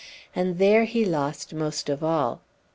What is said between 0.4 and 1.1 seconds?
there he